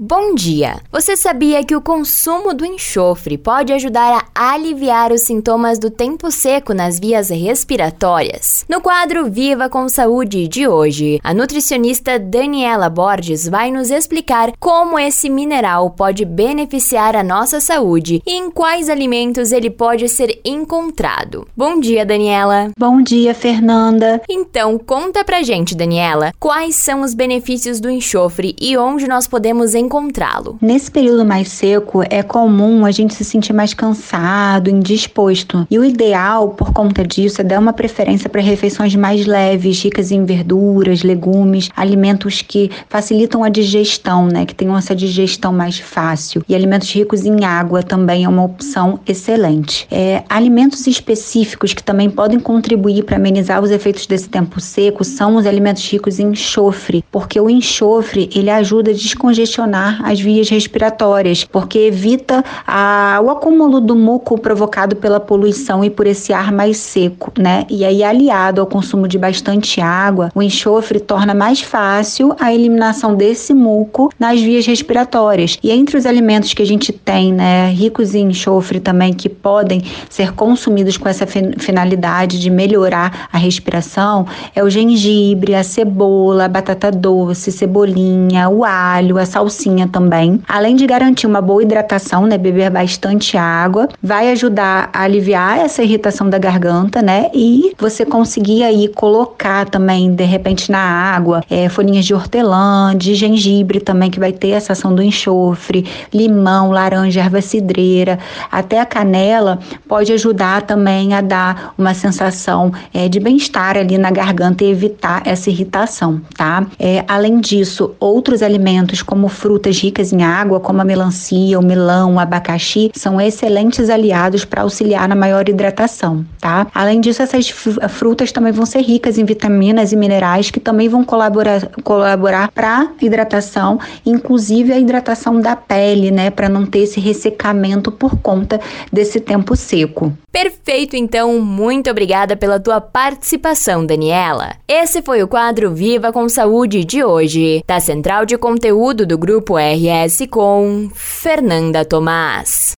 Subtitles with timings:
[0.00, 0.76] Bom dia!
[0.92, 6.30] Você sabia que o consumo do enxofre pode ajudar a aliviar os sintomas do tempo
[6.30, 8.64] seco nas vias respiratórias?
[8.68, 14.96] No quadro Viva com Saúde de hoje, a nutricionista Daniela Borges vai nos explicar como
[15.00, 21.48] esse mineral pode beneficiar a nossa saúde e em quais alimentos ele pode ser encontrado.
[21.56, 22.70] Bom dia, Daniela!
[22.78, 24.22] Bom dia, Fernanda!
[24.30, 29.74] Então, conta pra gente, Daniela, quais são os benefícios do enxofre e onde nós podemos
[29.74, 30.58] encontrar encontrá-lo.
[30.60, 35.66] Nesse período mais seco, é comum a gente se sentir mais cansado, indisposto.
[35.70, 40.12] E o ideal, por conta disso, é dar uma preferência para refeições mais leves, ricas
[40.12, 44.44] em verduras, legumes, alimentos que facilitam a digestão, né?
[44.44, 46.44] Que tenham essa digestão mais fácil.
[46.48, 49.86] E alimentos ricos em água também é uma opção excelente.
[49.90, 55.36] É, alimentos específicos que também podem contribuir para amenizar os efeitos desse tempo seco são
[55.36, 61.44] os alimentos ricos em enxofre, porque o enxofre ele ajuda a descongestionar as vias respiratórias,
[61.44, 66.76] porque evita a, o acúmulo do muco provocado pela poluição e por esse ar mais
[66.76, 67.64] seco, né?
[67.68, 73.14] E aí, aliado ao consumo de bastante água, o enxofre torna mais fácil a eliminação
[73.14, 75.58] desse muco nas vias respiratórias.
[75.62, 79.82] E entre os alimentos que a gente tem, né, ricos em enxofre também, que podem
[80.08, 86.48] ser consumidos com essa finalidade de melhorar a respiração, é o gengibre, a cebola, a
[86.48, 90.40] batata doce, cebolinha, o alho, a salsinha também.
[90.48, 95.82] Além de garantir uma boa hidratação, né, beber bastante água, vai ajudar a aliviar essa
[95.82, 101.68] irritação da garganta, né, e você conseguir aí colocar também, de repente, na água, é,
[101.68, 107.20] folhinhas de hortelã, de gengibre também, que vai ter essa ação do enxofre, limão, laranja,
[107.20, 108.18] erva cidreira,
[108.50, 114.10] até a canela pode ajudar também a dar uma sensação é, de bem-estar ali na
[114.10, 116.66] garganta e evitar essa irritação, tá?
[116.78, 121.64] É, além disso, outros alimentos como frutas frutas ricas em água, como a melancia, o
[121.64, 126.68] melão, o abacaxi, são excelentes aliados para auxiliar na maior hidratação, tá?
[126.72, 131.02] Além disso, essas frutas também vão ser ricas em vitaminas e minerais que também vão
[131.02, 137.90] colaborar, colaborar para hidratação, inclusive a hidratação da pele, né, para não ter esse ressecamento
[137.90, 138.60] por conta
[138.92, 140.12] desse tempo seco.
[140.30, 144.52] Perfeito, então, muito obrigada pela tua participação, Daniela.
[144.68, 149.56] Esse foi o quadro Viva com Saúde de hoje, da Central de Conteúdo do Grupo
[149.56, 152.72] RS com Fernanda Tomás.